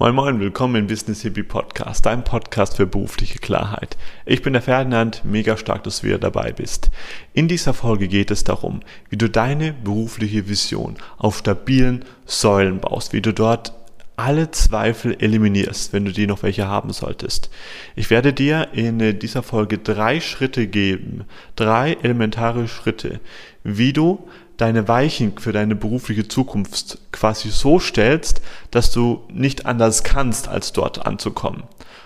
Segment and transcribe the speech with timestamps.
[0.00, 3.98] Moin Moin, willkommen im Business Hippie Podcast, dein Podcast für berufliche Klarheit.
[4.24, 6.90] Ich bin der Ferdinand, mega stark, dass du wieder dabei bist.
[7.34, 13.12] In dieser Folge geht es darum, wie du deine berufliche Vision auf stabilen Säulen baust,
[13.12, 13.74] wie du dort
[14.16, 17.50] alle Zweifel eliminierst, wenn du die noch welche haben solltest.
[17.94, 21.24] Ich werde dir in dieser Folge drei Schritte geben,
[21.56, 23.20] drei elementare Schritte,
[23.64, 24.26] wie du
[24.60, 30.72] deine Weichen für deine berufliche Zukunft quasi so stellst, dass du nicht anders kannst, als
[30.72, 31.62] dort anzukommen.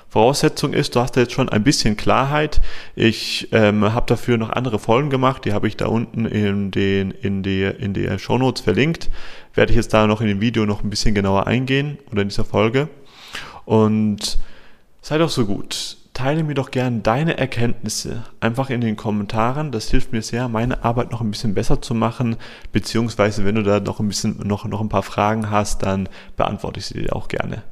[0.08, 2.60] Voraussetzung ist, du hast jetzt schon ein bisschen Klarheit.
[2.94, 7.10] Ich ähm, habe dafür noch andere Folgen gemacht, die habe ich da unten in den
[7.10, 9.10] in die in der Show Notes verlinkt.
[9.54, 12.28] Werde ich jetzt da noch in dem Video noch ein bisschen genauer eingehen oder in
[12.28, 12.88] dieser Folge.
[13.64, 14.38] Und
[15.02, 19.72] sei doch so gut teile mir doch gerne deine Erkenntnisse einfach in den Kommentaren.
[19.72, 22.36] Das hilft mir sehr, meine Arbeit noch ein bisschen besser zu machen.
[22.72, 26.80] Beziehungsweise, wenn du da noch ein bisschen, noch, noch ein paar Fragen hast, dann beantworte
[26.80, 27.64] ich sie dir auch gerne.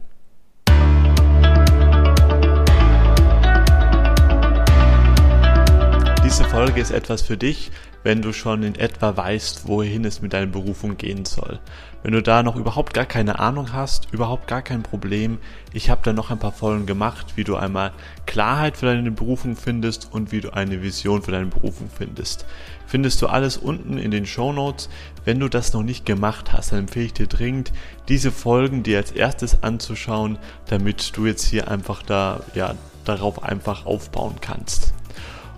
[6.33, 7.71] Diese Folge ist etwas für dich,
[8.05, 11.61] wenn du schon in etwa weißt, wohin es mit deiner Berufung gehen soll.
[12.03, 15.37] Wenn du da noch überhaupt gar keine Ahnung hast, überhaupt gar kein Problem,
[15.75, 17.93] ich habe da noch ein paar Folgen gemacht, wie du einmal
[18.25, 22.47] Klarheit für deine Berufung findest und wie du eine Vision für deine Berufung findest.
[22.87, 24.89] Findest du alles unten in den Show Notes.
[25.27, 27.73] Wenn du das noch nicht gemacht hast, dann empfehle ich dir dringend,
[28.09, 32.75] diese Folgen dir als erstes anzuschauen, damit du jetzt hier einfach da, ja,
[33.05, 34.95] darauf einfach aufbauen kannst.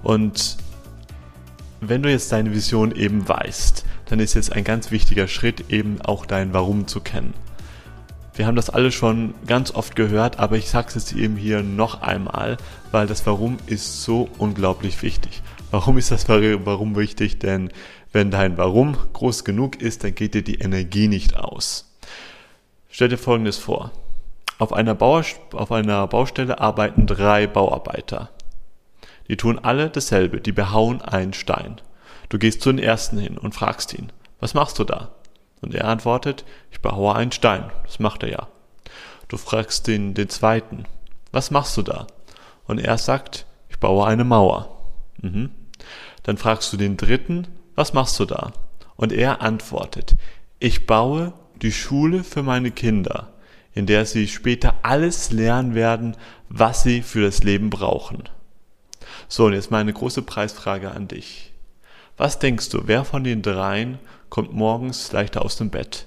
[0.02, 0.58] Und
[1.80, 6.00] wenn du jetzt deine Vision eben weißt, dann ist jetzt ein ganz wichtiger Schritt eben
[6.00, 7.34] auch dein Warum zu kennen.
[8.34, 11.62] Wir haben das alle schon ganz oft gehört, aber ich sage es jetzt eben hier
[11.62, 12.56] noch einmal,
[12.90, 15.42] weil das Warum ist so unglaublich wichtig.
[15.70, 17.38] Warum ist das Warum wichtig?
[17.38, 17.70] Denn
[18.12, 21.92] wenn dein Warum groß genug ist, dann geht dir die Energie nicht aus.
[22.90, 23.92] Stell dir Folgendes vor.
[24.58, 28.30] Auf einer, auf einer Baustelle arbeiten drei Bauarbeiter.
[29.28, 31.80] Die tun alle dasselbe, die behauen einen Stein.
[32.28, 35.12] Du gehst zu den ersten hin und fragst ihn, was machst du da?
[35.60, 37.70] Und er antwortet, ich behaue einen Stein.
[37.84, 38.48] Das macht er ja.
[39.28, 40.84] Du fragst den, den zweiten,
[41.32, 42.06] was machst du da?
[42.66, 44.92] Und er sagt, ich baue eine Mauer.
[45.22, 45.50] Mhm.
[46.22, 48.52] Dann fragst du den dritten, was machst du da?
[48.96, 50.14] Und er antwortet,
[50.58, 51.32] ich baue
[51.62, 53.32] die Schule für meine Kinder,
[53.72, 56.16] in der sie später alles lernen werden,
[56.48, 58.24] was sie für das Leben brauchen.
[59.34, 61.52] So, und jetzt meine große Preisfrage an dich.
[62.16, 63.98] Was denkst du, wer von den dreien
[64.30, 66.06] kommt morgens leichter aus dem Bett?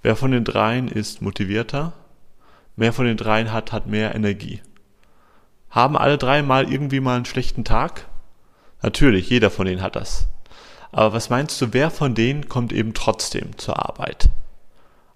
[0.00, 1.92] Wer von den dreien ist motivierter?
[2.74, 4.62] Wer von den dreien hat, hat mehr Energie?
[5.68, 8.06] Haben alle drei mal irgendwie mal einen schlechten Tag?
[8.80, 10.28] Natürlich, jeder von denen hat das.
[10.90, 14.30] Aber was meinst du, wer von denen kommt eben trotzdem zur Arbeit?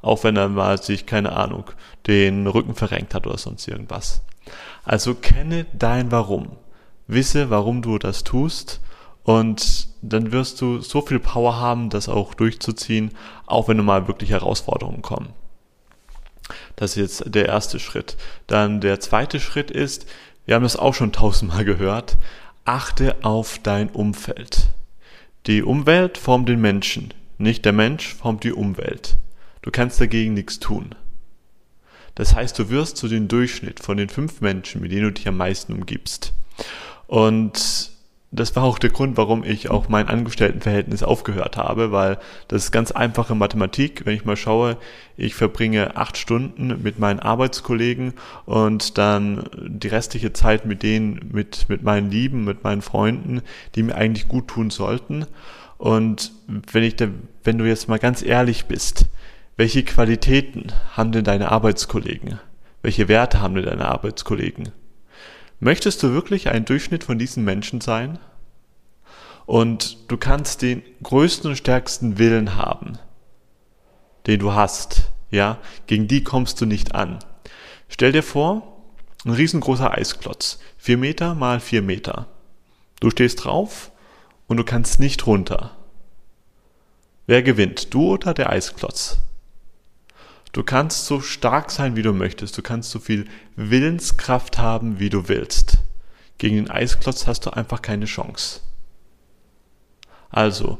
[0.02, 1.64] Auch wenn er mal sich, keine Ahnung,
[2.08, 4.20] den Rücken verrenkt hat oder sonst irgendwas.
[4.84, 6.50] Also kenne dein Warum
[7.08, 8.80] wisse, warum du das tust
[9.24, 13.10] und dann wirst du so viel Power haben, das auch durchzuziehen,
[13.46, 15.30] auch wenn du mal wirklich Herausforderungen kommen.
[16.76, 18.16] Das ist jetzt der erste Schritt.
[18.46, 20.06] Dann der zweite Schritt ist,
[20.46, 22.16] wir haben das auch schon tausendmal gehört,
[22.64, 24.70] achte auf dein Umfeld.
[25.46, 29.16] Die Umwelt formt den Menschen, nicht der Mensch formt die Umwelt.
[29.62, 30.94] Du kannst dagegen nichts tun.
[32.14, 35.28] Das heißt, du wirst zu dem Durchschnitt von den fünf Menschen, mit denen du dich
[35.28, 36.32] am meisten umgibst.
[37.08, 37.90] Und
[38.30, 42.72] das war auch der Grund, warum ich auch mein Angestelltenverhältnis aufgehört habe, weil das ist
[42.72, 44.04] ganz einfache Mathematik.
[44.04, 44.76] Wenn ich mal schaue,
[45.16, 48.12] ich verbringe acht Stunden mit meinen Arbeitskollegen
[48.44, 53.40] und dann die restliche Zeit mit denen, mit, mit meinen Lieben, mit meinen Freunden,
[53.74, 55.24] die mir eigentlich gut tun sollten.
[55.78, 57.08] Und wenn ich da,
[57.44, 59.06] wenn du jetzt mal ganz ehrlich bist,
[59.56, 62.38] welche Qualitäten haben denn deine Arbeitskollegen?
[62.82, 64.68] Welche Werte haben denn deine Arbeitskollegen?
[65.60, 68.18] Möchtest du wirklich ein Durchschnitt von diesen Menschen sein?
[69.44, 72.98] Und du kannst den größten und stärksten Willen haben,
[74.26, 77.18] den du hast, ja, gegen die kommst du nicht an.
[77.88, 78.84] Stell dir vor,
[79.24, 82.26] ein riesengroßer Eisklotz, vier Meter mal vier Meter.
[83.00, 83.90] Du stehst drauf
[84.46, 85.76] und du kannst nicht runter.
[87.26, 89.18] Wer gewinnt, du oder der Eisklotz?
[90.52, 92.56] Du kannst so stark sein, wie du möchtest.
[92.56, 95.78] Du kannst so viel Willenskraft haben, wie du willst.
[96.38, 98.60] Gegen den Eisklotz hast du einfach keine Chance.
[100.30, 100.78] Also,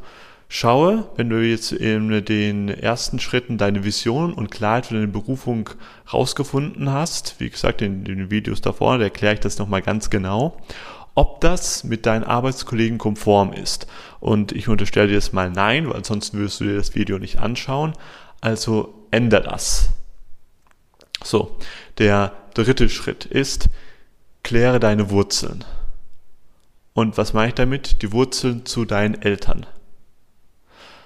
[0.48, 5.70] schaue, wenn du jetzt in den ersten Schritten deine Vision und Klarheit für deine Berufung
[6.12, 10.56] rausgefunden hast, wie gesagt, in den Videos davor, da erkläre ich das nochmal ganz genau,
[11.14, 13.86] ob das mit deinen Arbeitskollegen konform ist.
[14.20, 17.38] Und ich unterstelle dir jetzt mal nein, weil sonst würdest du dir das Video nicht
[17.38, 17.92] anschauen.
[18.40, 19.90] Also ändere das.
[21.22, 21.56] So,
[21.98, 23.68] der dritte Schritt ist,
[24.42, 25.64] kläre deine Wurzeln.
[26.94, 28.02] Und was meine ich damit?
[28.02, 29.66] Die Wurzeln zu deinen Eltern.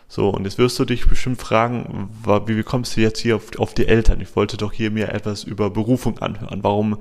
[0.08, 2.10] So, und jetzt wirst du dich bestimmt fragen,
[2.46, 4.20] wie kommst du jetzt hier auf, auf die Eltern?
[4.20, 6.62] Ich wollte doch hier mir etwas über Berufung anhören.
[6.62, 6.98] Warum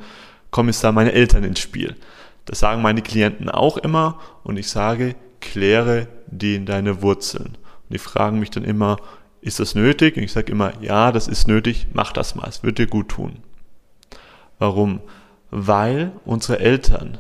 [0.50, 1.95] kommen jetzt da meine Eltern ins Spiel?
[2.45, 7.57] Das sagen meine Klienten auch immer und ich sage, kläre die deine Wurzeln.
[7.57, 8.97] Und die fragen mich dann immer,
[9.42, 10.18] ist das nötig?
[10.18, 13.10] Und ich sage immer, ja, das ist nötig, mach das mal, es wird dir gut
[13.10, 13.40] tun.
[14.60, 15.02] Warum?
[15.50, 17.18] Weil unsere Eltern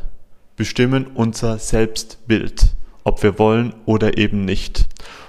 [0.55, 2.73] bestimmen unser Selbstbild,
[3.03, 4.87] ob wir wollen oder eben nicht.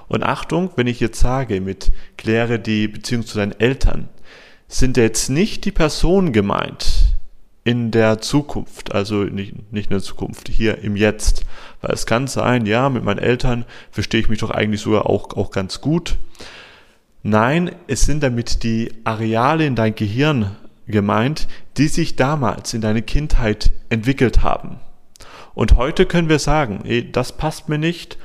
[0.09, 4.11] Und Achtung, wenn ich jetzt sage, mit kläre die Beziehung zu deinen Eltern,
[4.69, 7.17] sind jetzt nicht die Personen gemeint
[7.65, 11.45] in der Zukunft, also nicht, nicht in der Zukunft, hier im Jetzt.
[11.81, 15.37] Weil es kann sein, ja, mit meinen Eltern verstehe ich mich doch eigentlich sogar auch,
[15.37, 16.17] auch ganz gut.
[17.23, 21.47] Nein, es sind damit die Areale in dein Gehirn gemeint,
[21.77, 24.81] die sich damals in deine Kindheit entwickelt haben.
[25.55, 28.19] Und heute können wir sagen, ey, das passt mir nicht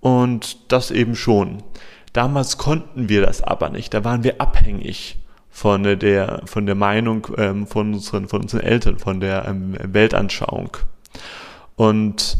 [0.00, 1.62] und das eben schon.
[2.12, 5.18] Damals konnten wir das aber nicht, da waren wir abhängig
[5.50, 10.76] von der, von der Meinung ähm, von, unseren, von unseren Eltern, von der ähm, Weltanschauung.
[11.76, 12.38] Und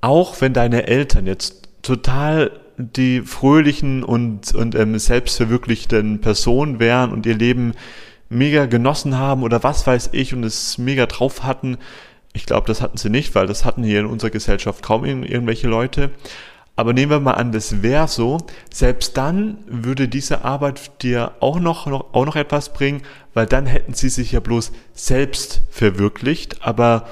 [0.00, 7.26] auch wenn deine Eltern jetzt total die fröhlichen und, und ähm, selbstverwirklichten Personen wären und
[7.26, 7.72] ihr Leben
[8.28, 11.78] mega genossen haben oder was weiß ich und es mega drauf hatten,
[12.32, 15.68] ich glaube, das hatten sie nicht, weil das hatten hier in unserer Gesellschaft kaum irgendwelche
[15.68, 16.10] Leute.
[16.76, 18.38] Aber nehmen wir mal an, das wäre so.
[18.72, 23.66] Selbst dann würde diese Arbeit dir auch noch, noch, auch noch etwas bringen, weil dann
[23.66, 27.06] hätten sie sich ja bloß selbst verwirklicht, aber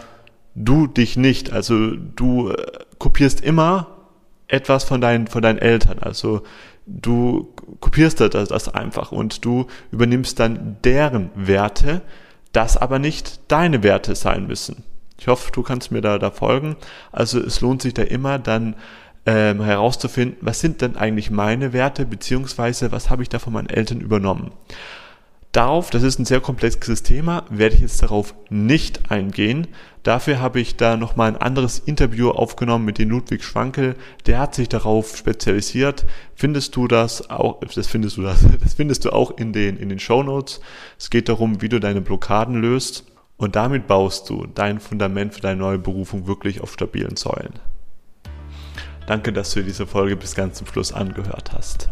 [0.56, 1.52] du dich nicht.
[1.52, 2.56] Also du äh,
[2.98, 4.01] kopierst immer
[4.52, 5.98] etwas von deinen, von deinen Eltern.
[6.00, 6.42] Also
[6.86, 12.02] du kopierst das, das einfach und du übernimmst dann deren Werte,
[12.52, 14.84] das aber nicht deine Werte sein müssen.
[15.18, 16.76] Ich hoffe, du kannst mir da, da folgen.
[17.12, 18.74] Also es lohnt sich da immer dann
[19.24, 23.68] ähm, herauszufinden, was sind denn eigentlich meine Werte, beziehungsweise was habe ich da von meinen
[23.70, 24.50] Eltern übernommen.
[25.52, 29.66] Darauf, das ist ein sehr komplexes Thema, werde ich jetzt darauf nicht eingehen.
[30.02, 33.94] Dafür habe ich da nochmal ein anderes Interview aufgenommen mit dem Ludwig Schwankel.
[34.24, 36.06] Der hat sich darauf spezialisiert.
[36.34, 39.90] Findest du das auch, das findest du das, das findest du auch in den, in
[39.90, 40.62] den Show Notes.
[40.98, 43.04] Es geht darum, wie du deine Blockaden löst.
[43.36, 47.52] Und damit baust du dein Fundament für deine neue Berufung wirklich auf stabilen Säulen.
[49.06, 51.90] Danke, dass du diese Folge bis ganz zum Schluss angehört hast.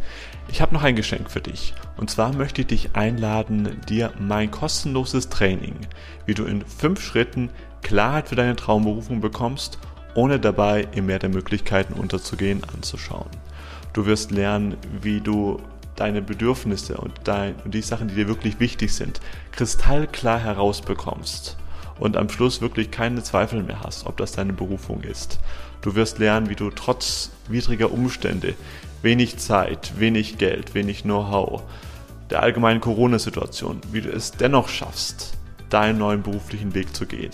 [0.48, 1.74] Ich habe noch ein Geschenk für dich.
[1.96, 5.74] Und zwar möchte ich dich einladen, dir mein kostenloses Training,
[6.26, 7.50] wie du in fünf Schritten
[7.82, 9.78] Klarheit für deine Traumberufung bekommst,
[10.14, 13.30] ohne dabei im Meer der Möglichkeiten unterzugehen, anzuschauen.
[13.92, 15.60] Du wirst lernen, wie du
[15.96, 19.20] deine Bedürfnisse und, dein, und die Sachen, die dir wirklich wichtig sind,
[19.52, 21.56] kristallklar herausbekommst
[21.98, 25.38] und am Schluss wirklich keine Zweifel mehr hast, ob das deine Berufung ist.
[25.82, 28.54] Du wirst lernen, wie du trotz widriger Umstände,
[29.02, 31.62] wenig Zeit, wenig Geld, wenig Know-how,
[32.28, 35.32] der allgemeinen Corona-Situation, wie du es dennoch schaffst,
[35.70, 37.30] deinen neuen beruflichen Weg zu gehen.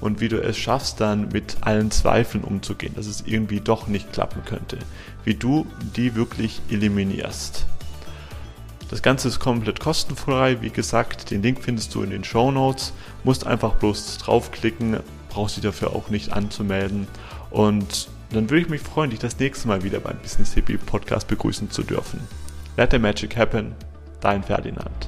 [0.00, 4.12] Und wie du es schaffst, dann mit allen Zweifeln umzugehen, dass es irgendwie doch nicht
[4.12, 4.78] klappen könnte.
[5.24, 5.66] Wie du
[5.96, 7.66] die wirklich eliminierst.
[8.90, 10.62] Das Ganze ist komplett kostenfrei.
[10.62, 12.92] Wie gesagt, den Link findest du in den Show Notes.
[13.24, 14.98] Musst einfach bloß draufklicken,
[15.28, 17.06] brauchst dich dafür auch nicht anzumelden.
[17.50, 21.28] Und dann würde ich mich freuen, dich das nächste Mal wieder beim Business Hippie Podcast
[21.28, 22.20] begrüßen zu dürfen.
[22.76, 23.74] Let the Magic Happen,
[24.20, 25.07] dein Ferdinand.